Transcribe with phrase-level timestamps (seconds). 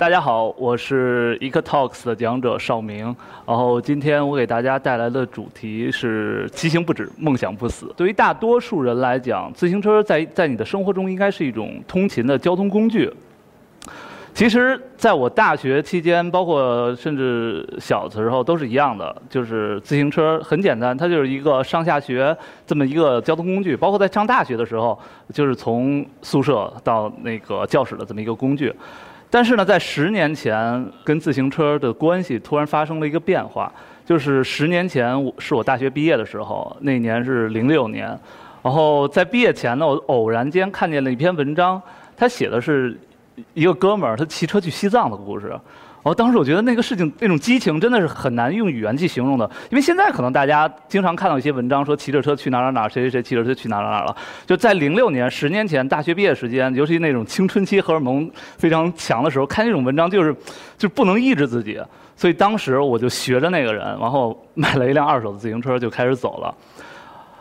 [0.00, 3.14] 大家好，我是 EcoTalks 的讲者邵明。
[3.46, 7.92] 然后今天我给大家带来的主题是“骑行不止，梦想不死”。
[7.94, 13.12] 对于大多数人来讲，自行车在在你的生活中应该是一种通勤的交通工具。
[14.32, 22.34] 其实，在我大学期间，包括甚至小的时候，都是一样的，就是自行车很简单，它就是一个上下学
[22.66, 23.76] 这么一个交通工具。
[23.76, 24.98] 包括在上大学的时候，
[25.34, 28.74] 就是从宿舍到那个教室的这么一个工具。
[29.30, 33.72] 但是呢，在十年前，跟自行车的关系突然发生了一个变化。
[34.04, 38.08] 就是十年前我是我大学毕业的时候，那年是零六年。
[38.60, 41.80] 然后在毕业前呢，我偶然间看见了一篇文章，
[42.16, 42.98] 他写的是
[43.54, 45.52] 一个哥们儿他骑车去西藏的故事。
[46.02, 54.16] 哦，当时我觉得那个事情那种激情真的是很难用语言去形容的，因为现在可能大家经常看到一些文章说骑着车去哪哪哪，谁谁谁骑着车去哪哪哪了。
[54.46, 60.34] 就在零六年，十年前大学毕业时间，尤其那种青春期荷尔蒙非常强的时候，看这种文章就是
[60.78, 61.78] 就不能抑制自己，
[62.16, 66.54] 所以当时我就学着那个人，然后买了一辆二手的自行车就开始走了。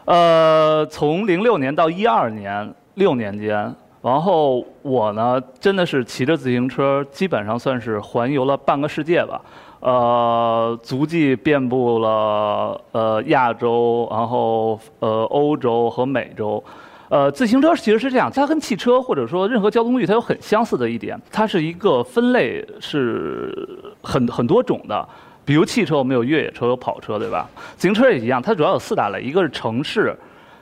[0.03, 3.73] 呃，从零六年到一二年六年间。
[4.02, 9.42] 然后我呢，真的是骑着自行车，基本上算是环游了半个世界吧。
[9.81, 16.64] 呃，足迹遍布了呃亚洲，然后呃欧洲和美洲。
[17.09, 23.67] 呃，自行车其实是这样，它跟汽车或者说任何交通工具它有很相似的一点，它是一个分类是
[24.02, 25.08] 很很多种的。
[25.44, 27.50] 比如汽车，我们有越野车，有跑车，对吧？
[27.75, 30.16] 自行车也一样，它主要有四大类：一个是城市，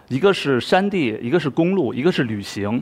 [0.08, 2.82] 一个是山地，一个是公路，一个是旅行。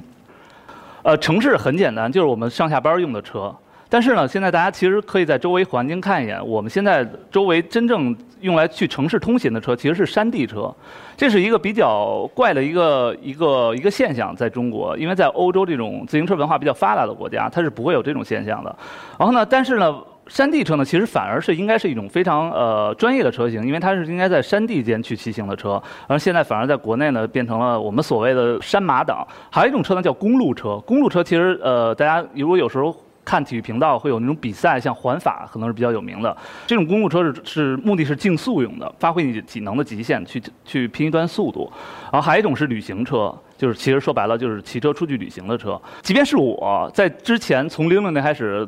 [1.05, 3.55] 呃，城市很简单，就是我们上下班用的车。
[3.87, 10.73] 但是呢，现在大家其实可以在周围环境看一眼，我们现在周围真正用来去城市通行的车，其实是山地车。
[11.15, 18.75] 这是一个比较怪的一个一个一个现象，在中国，因为在欧洲这种自行车文化比较发达的国家，它是不会有这种现象的。
[19.19, 19.95] 然后呢，但是呢。
[20.27, 25.81] 山地车呢，其实反而是应该是一种非常呃专业的车型，因为它是应该在山地间去骑行的车。
[26.07, 29.25] 而现在反而在国内呢，变成了我们所谓的山马党。
[29.51, 30.77] 还有一种车呢，叫公路车。
[30.79, 36.37] 公路车其实呃，大家如果有时候看体育频道会有那种比赛，像环法可能是比较有名的。
[36.65, 41.69] 这种公路车是是目的是竞速用的，发挥你体能的极限，去去拼一段速度。
[42.11, 43.35] 然后还有一种是旅行车。
[43.57, 48.67] 就是其实说白了就是骑车出去旅行的车，即便是我在之前从零六年开始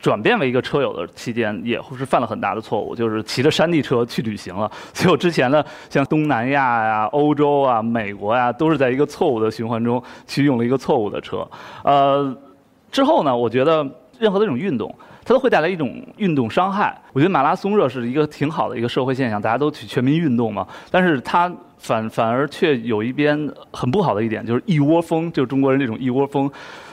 [0.00, 4.70] 转变为一个车友的期间，也是犯了很大的错误，就是骑着山地车去旅行了。
[4.94, 11.46] 所以我之前呢，像东南亚呀、欧洲啊、美国呀，都是在一个错误的循环中去用了一个错误的车。
[11.82, 12.34] 呃，
[12.94, 13.84] 之后呢，我觉得
[14.20, 14.94] 任何的一种运动。
[15.26, 16.94] 它都会带来一种运动伤害。
[17.14, 20.66] 我觉得马拉松热是一个挺好的一个社会现象，大家都去全民运动嘛。
[20.90, 26.46] 但是它反反而却有一边很不好的一点，就是一窝蜂，就是中国人这种一窝蜂，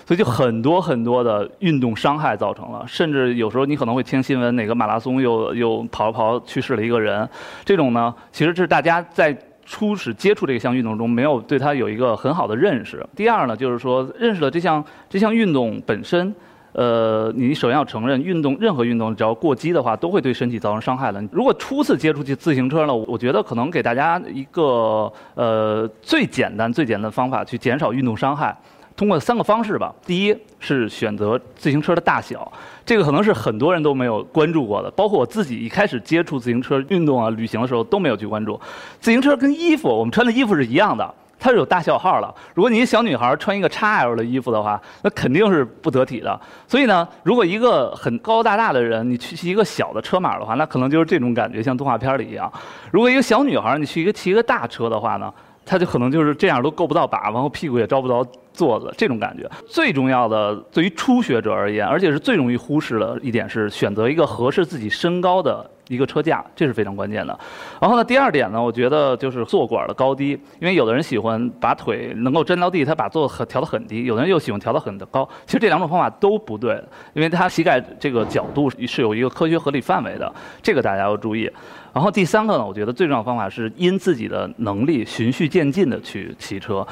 [0.06, 2.86] 所以就很多很多的运动伤害造成了。
[2.88, 7.28] 甚至有时候你可能会听新闻，哪个马拉松又又跑着跑去世了一个人。
[7.66, 9.38] 这种呢，其实是大家在
[9.72, 13.02] 初始接触这项运动中没有对它有一个很好的认识。
[13.16, 16.36] 第二呢，就是说认识了这项这项运动本身。
[16.74, 21.22] 呃，你首先要承认，运动任何运动只要过激的话，都会对身体造成伤害的。
[21.32, 28.58] 如果初次接触去自行车呢，我觉得可能给大家一个呃最简单、最简单的方法去减少运动伤害，
[29.02, 29.92] 通过三个方式吧。
[30.06, 32.52] 第一是选择自行车的大小，
[32.86, 38.62] 这个可能是很多人都没有关注过的，包括我自己一开始接触自行车运动啊、旅行的时候都没有去关注。
[39.00, 41.12] 自行车跟衣服，我们穿的衣服是一样的。
[41.40, 42.32] 它是有大小号的。
[42.54, 46.40] 如果你一小女孩穿一个 XL 的衣服的话，那肯定是不得体的。
[46.68, 52.54] 所以呢，如果一个很高大大的人，你去骑一个小的车码的话，那可能就是这种感觉，像动画片里一样。
[52.92, 55.34] 如果一个小女孩，你去一个骑一个大车的话呢，
[55.66, 59.50] 他就可能就是这样都够不到把，然后屁股也招不着座子，这种感觉。
[59.68, 65.70] 最重要的，对于初学者而言，而且是最容易忽视的一点是，选择一个合适自己身高的。
[65.88, 67.38] 一个车架，这是非常关键的。
[67.82, 70.30] 然后呢，第二点呢，我觉得就是坐管的高低，
[70.62, 75.28] 因为有的人喜欢把腿能够沾到地，他把座很调得很低；有的人又喜欢调得很的高。
[75.46, 76.82] 其实这两种方法都不对，
[77.12, 80.34] 因为他膝盖这个角度是有一个科学合理范围的，
[80.64, 81.52] 这个大家要注意。
[81.94, 86.86] 然后第三个呢，我觉得最重要的方法是因自己的能力循序渐进的去骑车。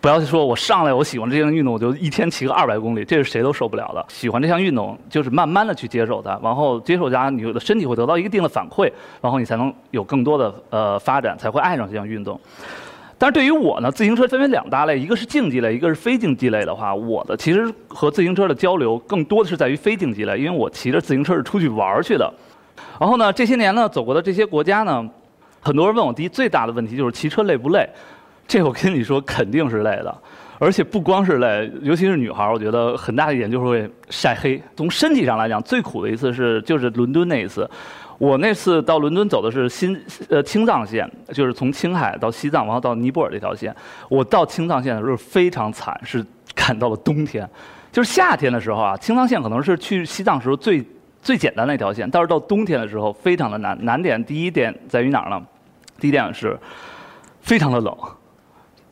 [0.00, 4.04] 不要说，我上来我喜欢这项运动，我就一天骑个二百公里，这是谁都受不了的。
[4.08, 8.90] 喜欢这项运动，就是慢慢的去接受它，然后接受它，你的身体会得到一定的反馈，
[9.20, 12.40] 然后你才能有更多的呃发展，才会爱上这项运动。
[13.18, 22.32] 但是对于我呢，自行车分为两大类，一个是竞技类，一个是非竞技类的话，我的其实和自行车的交流更多的是在于非竞技类，因为我骑着自行车是出去玩去的。
[22.98, 25.08] 然后呢，这些年呢，走过的这些国家呢，
[25.60, 27.88] 很多人问我第一最大的问题就是骑车累不累？
[28.46, 30.16] 这我跟你说肯定是累的，
[30.58, 34.60] 而且不光是累，尤其是女孩儿，我觉得很大的一点就是会晒黑。
[34.74, 37.68] 从身体上来讲，最苦的一次是就是伦敦那一次。
[38.16, 39.96] 我那次到伦敦走的是新
[40.28, 43.72] 呃青藏线，就是从青海到西藏，然后到尼泊尔这条线。
[44.08, 47.48] 我到青藏线的时候非常惨，是赶到了冬天。
[47.92, 50.84] 就是夏天的时候啊，青藏线可能是去西藏时候最
[51.28, 53.76] 最简单的一条线，但是到冬天的时候非常的难。
[53.84, 55.46] 难点第一点在于哪儿呢？
[56.00, 56.58] 第一点是
[57.42, 57.94] 非常的冷。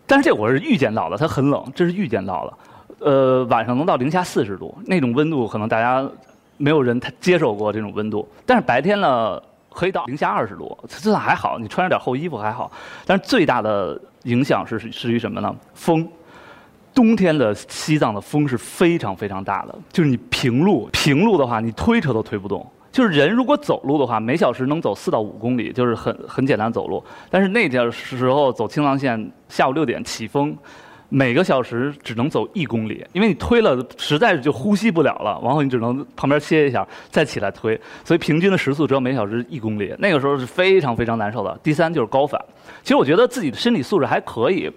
[0.06, 3.06] 但是这我是预见到的，它很冷，这是预见到的。
[3.10, 6.06] 呃，晚上能到零下四十度，那种温度可能大家
[6.58, 8.28] 没有人他接受过这种温度。
[8.44, 9.40] 但是白天呢，
[9.72, 12.70] 可以到零下二十度，这算还好，你穿着点厚衣服还好。
[13.06, 15.56] 但是最大的影响是是于什么呢？
[15.72, 16.06] 风。
[16.96, 22.66] 冬天的西藏的风是非常非常大的，就是你平路平路的话，你推车都推不动。
[22.90, 27.04] 就是人如果走路的话，每小时能走四到五公里，就是很很简单走路。
[27.28, 30.56] 但是那天时候走青藏线，下午六点起风，
[31.10, 39.94] 每个小时只能走一公里，因为你推了实在是就呼吸不了了，然后你只能旁边歇一下，再起来推，所以平均的时速只有每小时一公里。
[39.98, 41.60] 那个时候是非常非常难受的。
[41.62, 42.43] 第三就是高反，
[42.82, 44.72] 其实我觉得自己的身体素质还可以。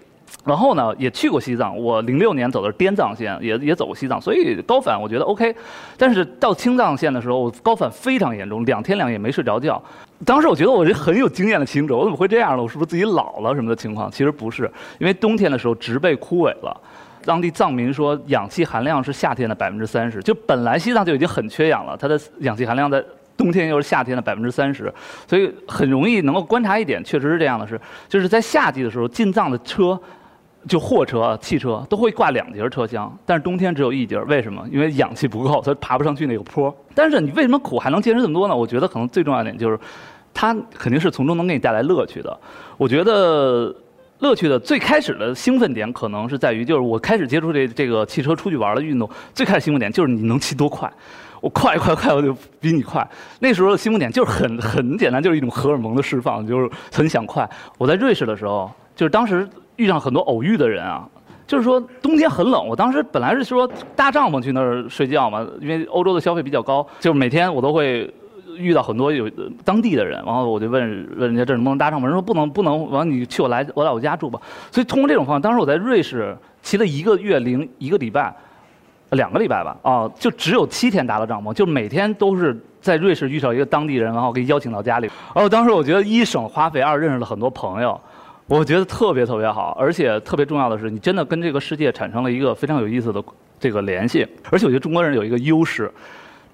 [0.45, 1.77] 然后呢，也去过西藏。
[1.77, 5.53] 我零六年走的是滇藏线，也也走过西藏，所以高反我觉得 OK。
[5.97, 9.81] 但是到青藏线的时候，高反非常严重，两天两夜没睡着觉。
[10.25, 12.63] 当时我觉得我是很有经验的骑行者，我怎么会这样呢？
[12.63, 14.09] 我是不是自己老了什么的情况？
[14.09, 16.75] 其实不是，因为冬天的时候植被枯萎了。
[17.25, 23.03] 当地藏民说，氧气含量是夏天的百分之三十，就本来西藏就已经很缺氧了，它的氧气含量在
[23.37, 24.91] 冬天又是夏天的百分之三十，
[25.27, 29.99] 所以很容易能够观察一点，确实是这样的是，就是在夏季的时候进藏的车。
[30.69, 34.63] 就货车、汽车都会挂两节车厢，但是冬天只有一节，为什么？
[34.71, 36.73] 因为氧气不够，它爬不上去那个坡。
[36.93, 38.55] 但是你为什么苦还能坚持这么多呢？
[38.55, 39.79] 我觉得可能最重要一点就是，
[40.31, 42.39] 它肯定是从中能给你带来乐趣的。
[42.77, 43.75] 我觉得
[44.19, 50.87] 乐趣的最开始的兴奋点可能是在于，就是我开始接触这这个汽车出去玩的运动，最开始兴奋点就是你能骑多快，
[51.41, 53.05] 我快快快我就比你快。
[53.39, 57.49] 那时候的兴奋点就是很很简单，就是一种荷尔蒙的释放，就是很想快。
[57.79, 59.49] 我在瑞士的时候，就是当时。
[59.79, 61.07] 遇上很多偶遇的人啊，
[61.47, 63.65] 就是说冬天很冷，我当时本来是说
[63.95, 68.13] 搭帐篷去那儿睡觉嘛，因为欧洲的消费比较高，就是每天我都会
[68.57, 69.29] 遇到很多有
[69.63, 74.37] 当地的人，然后我就问问人家这能不能搭帐篷，人说不能不能，完你去我来我来我家住吧。
[74.69, 78.35] 所以通过这种方式，当时我在瑞士骑了一个月零一个礼拜，
[79.11, 85.09] 两个礼拜吧，啊，就只有七天搭了帐篷，就每天都是在瑞士遇到一个当地人，然后给邀请到家里。
[85.33, 87.99] 然后当时我觉得一省花费，二认识了很多朋友。
[88.49, 93.23] 我觉得特别特别好，而且特别重要的是，你真的跟这个世界产生了一个非常有意思的
[93.59, 94.25] 这个联系。
[94.49, 95.89] 而且我觉得中国人有一个优势，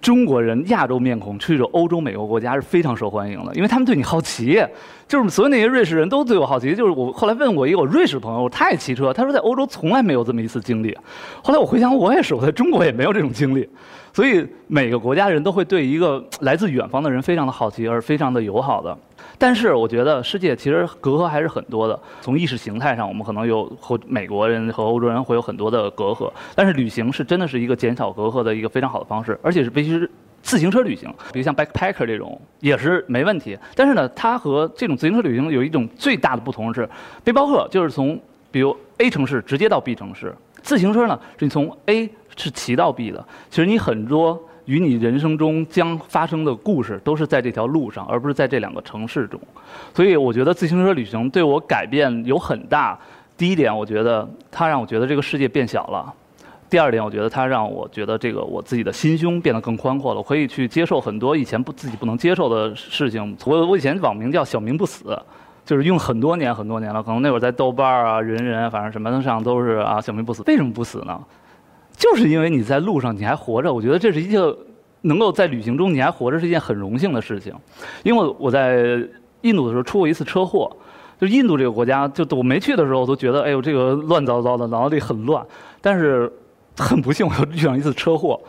[0.01, 4.62] 中国人亚洲面孔去了欧洲、美国国家是非常受欢迎的，因为他们对你好奇。
[5.07, 6.75] 就是所有那些瑞士人都对我好奇。
[6.75, 10.94] 就是我后来问过一个我瑞士朋友，他也骑车，他说在欧洲从来没有这么一次经历。
[11.41, 13.69] 后来我回想，我也是，我在中国也没有这种经历。
[14.15, 18.97] 所以每个国家的人都会对一个 来自远方的人非常的好奇，而非常的友好的。
[19.38, 22.00] 但是我觉得世界其实隔阂还是很多的。
[22.21, 26.31] 从意识形态上，我们可能有和美国人和欧洲人会有很多的隔阂。
[26.56, 30.09] 但是旅行是真的是一个减少隔阂的一个非常好的方式，而且是必须
[30.41, 33.59] 自行车旅行，比如像 backpacker 这种也是没问题。
[33.75, 36.89] 但是呢，它和这种自行车旅行有一种最大的不同是，
[37.21, 38.17] 背包客就是从
[38.50, 40.34] 比如 A 城市直接到 B 城市，
[40.65, 43.25] 自行车呢是你从 A 是骑到 B 的。
[43.50, 44.38] 其实你很多。
[44.65, 49.39] 与你人生中将发生的故事，都是在这条路上，而不是在这两个城市中。
[49.93, 53.00] 所以，我觉得自行车旅行对我改变有很大。
[53.38, 56.12] 第一点，我觉得它让我觉得这个世界变小了；
[56.67, 63.38] 第二点，我觉得它让我觉得这个我自己的心胸变得更宽阔了，我可以去接受很多以前不自己不能接受的事情。
[63.45, 65.15] 我我以前网名叫小明不死，
[65.65, 70.43] 就是用很多年很多年了，可能那会儿在豆瓣啊、人人，反正什么上都是啊，小明不死。
[70.45, 71.19] 为什么不死呢？
[71.98, 74.39] 就是因为你在路上你还活着，我觉得这是一件
[75.01, 77.53] 能够在旅行中你还活着是一件很荣幸的事情。
[78.03, 79.00] 因为我在
[79.41, 80.69] 印度的时候出过一次车祸，
[81.19, 85.43] 就印度这个国家，就我没去的时候我都觉得哎呦这个乱糟糟的，脑子里很乱。
[85.81, 86.31] 但是
[86.77, 88.39] 很不幸我又遇上一次车祸，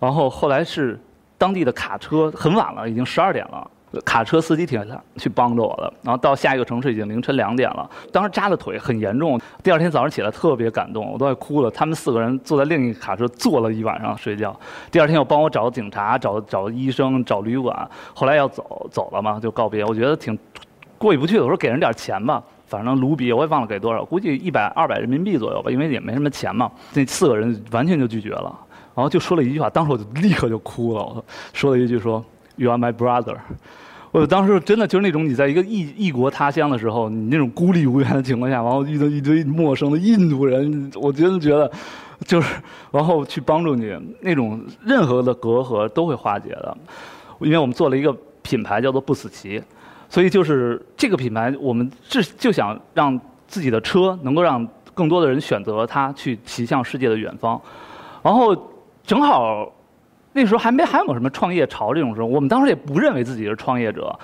[0.00, 0.98] 然后后来是
[1.36, 3.70] 当地的卡车很晚了，已经十二点了。
[4.02, 7.88] 卡车司机停下去帮着我的，然后到下一个城市已经凌晨两点了。
[8.12, 11.70] 当时扎的腿很严重，第二天早上起来特别感动，我都快哭了。
[11.70, 14.54] 他们四个人坐在另一个卡车坐了一晚上睡觉，
[14.90, 17.88] 第二天又帮我找警察、找找医生、找旅馆。
[18.14, 19.84] 后来要走走了嘛，就告别。
[19.84, 20.38] 我觉得挺
[20.98, 26.70] 过意不去的，我说给人点钱吧，反正卢比我也忘了给多少，估计一百二百人民币左右吧，因为也没什么钱嘛。
[26.94, 28.54] 那四个人完全就拒绝了，
[28.94, 32.24] 然后就说了一句话，当时我就立刻就哭了，我说了一句说
[32.56, 33.36] “You are my brother”。
[34.12, 41.68] 我当时真的就是那种你在一个异异国他乡的时候，你那种孤立无援的情况下，然后遇到一堆陌生的印度人，我真的觉得，
[42.24, 42.54] 就是
[42.92, 46.76] 然后去帮助你，那种任何的隔阂都会化解的。
[47.40, 49.60] 因为我们做了一个品牌叫做不死骑，
[50.08, 57.60] 所以就是这个品牌，我们是就想让自己的车能够让更多的人选择它去骑向世界的远方，
[58.22, 58.56] 然后
[59.04, 59.68] 正好。
[60.34, 64.14] 那时候还没还有什么创业潮这种时候，我们当时也不认为自己是创业者。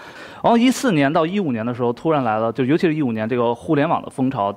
[0.42, 4.54] 然后一四年到一五年的时候，突然来了，就尤其是一五年这个互联网的风潮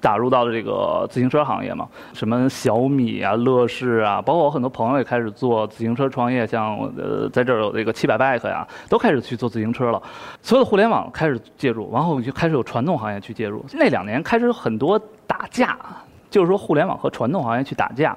[0.00, 10.02] 打入到了这个自行车行业嘛，什么小米啊、乐视啊，包括我很多朋友也开始做自行车创业，像呃在这儿有这个七百 bike 呀，都开始去做自行车了。
[10.42, 13.64] 所有的互联网开始介入，然后就开始有传统行业去介入。
[13.74, 14.98] 那两年开始很多
[15.28, 15.78] 打架，
[16.28, 18.16] 就是说互联网和传统行业去打架。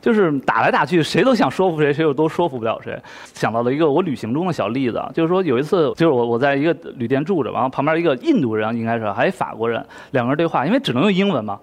[0.00, 2.98] 就是打来打去，谁都想说服谁，谁又都说服不了谁。
[3.34, 11.58] 想到了一个我旅行中的小例子，就是说有一次，就是我我在一个旅店住着，然后旁边一个印度人，应该是还有法国人，两个人对话，因为只能用英文嘛。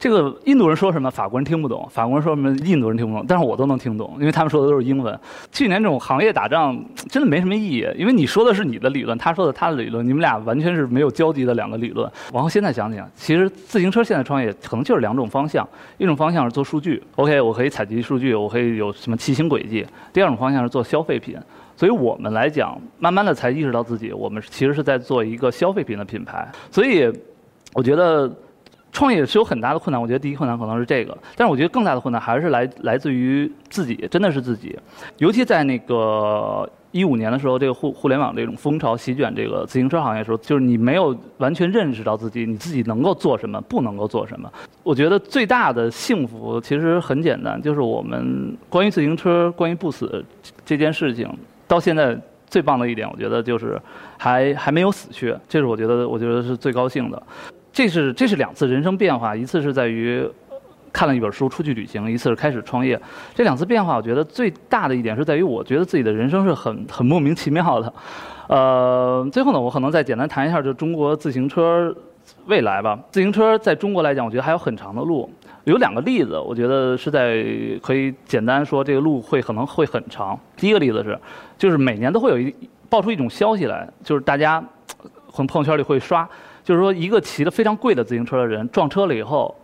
[0.00, 3.22] 这个印度人说什么，法国人听不懂；法国人说什么，印度人听不懂。
[3.28, 5.20] 但是我都能听懂，因为他们说的都是英文。
[5.52, 6.74] 去年这种行业打仗
[7.10, 12.10] 真的没什么意义，因为你说的是你的理论，他说的他的理论，你们俩完全是没有交集的两个理论。
[12.32, 21.36] 然后现在想想，其实自行车现在创业可能就是两种方向：一种方向是做数据，OK，我可以采集数据，我可以有什么骑行轨迹；第二种方向是做消费品。
[21.76, 26.50] 所以我们来讲，慢慢的才意识到自己，我们其实是在做一个消费品的品牌。
[26.70, 27.12] 所以，
[27.74, 28.34] 我觉得。
[28.92, 34.78] 创业是有很大的困难，我觉得第一困难可能是这个，但是我觉得更大的困难还是来来自于自己，真的是自己。
[35.18, 44.50] 尤其在那个一五年的时候，这个互互联网这种风潮席卷这个自行车行业的时候，就是你没有完全认识到自己，你自己能够做什么，不能够做什么。
[44.82, 50.24] 我觉得最大的幸福其实很简单，就是我们关于自行车、关于不死
[50.66, 51.28] 这件事情，
[51.68, 52.18] 到现在
[52.48, 53.80] 最棒的一点，我觉得就是
[54.18, 57.22] 还还没有死去，这是我觉得我觉得是最高兴的。
[57.80, 60.22] 这是这是两次人生变化，一次是在于
[60.92, 63.00] 看了一本书出去旅行，一次是开始创业。
[63.34, 67.90] 这两次变化，我觉得最大的一点是在于，我觉得自己的人生是很很莫名其妙的。
[68.48, 71.96] 呃，最后呢，我可能再简单谈一下，就中国自行车
[72.44, 72.98] 未来吧。
[73.10, 75.32] 自行车在中国来讲，我觉得还有很长的路。
[75.64, 77.42] 有两个例子，我觉得是在
[77.82, 80.38] 可以简单说，这个路会可能会很长。
[80.54, 81.18] 第一个例子是，
[81.56, 82.54] 就是每年都会有一
[82.90, 84.62] 爆出一种消息来，就是大家
[85.30, 86.28] 从朋友圈里会刷。
[86.64, 89.54] 就是说，一个骑的非常贵的自行车的人撞车了以后。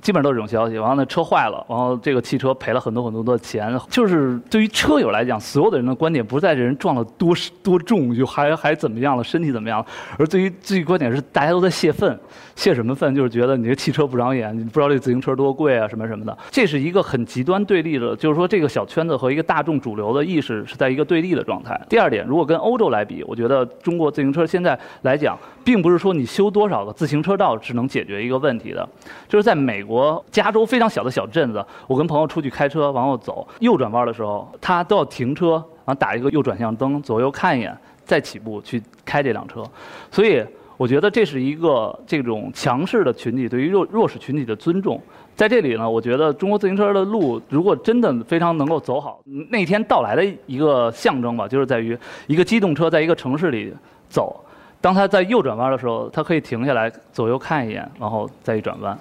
[0.00, 3.78] 基本上都是这种消息，然后呢，车坏了，然后这个汽车赔了很多很多的钱。
[3.90, 9.86] 就是对于车友来讲，所有的人的观点不在这人撞了多多重，就还还怎么样了，身体怎么样了？
[10.18, 12.18] 而对于最观点是，大家都在泄愤，
[12.56, 13.14] 泄什么愤？
[13.14, 16.36] 就是觉得你这汽车不长眼，你不知道这自行车多贵啊，什么什么的。
[16.50, 21.78] 这是一个很极端对立的，就是说这个小圈子和一个大众主流的意识是在一个对立的状态。
[21.90, 28.88] 第二点，如果跟欧洲来比，我觉得中国自行车现在来讲，并不是说你修多少个自行车道是能解决一个问题的，
[29.28, 29.73] 就是在美。
[29.74, 35.54] 美国加州非常小的小镇子，我跟朋友出去开车往后走，右转弯的时候，他都要停车，
[35.84, 39.64] 然后打一个右转向灯，左右看一眼，再起步去开这辆车。
[40.12, 45.02] 所以，我觉得这是一个这种强势的群体对于弱弱势群体的尊重。
[45.34, 49.18] 在这里呢，我觉得中国自行车的路，如果真的非常能够走好，
[49.50, 53.74] 那天到来的一个象征吧，就是在于一个机动车在一个城市里
[54.08, 54.40] 走，
[54.80, 58.96] 当他在右转弯的时候，他可以停下来，左右看一眼，然后再一转弯。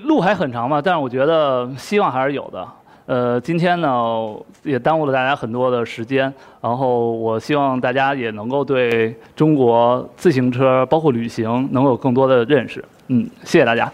[0.00, 2.66] 路还很长嘛，但是我觉得希望还是有的。
[3.06, 12.82] 呃，今天呢也耽误了大家很多的时间，然后我希望大家也能够对中国自行车包括旅行能有更多的认识。
[13.08, 13.92] 嗯，谢谢大家。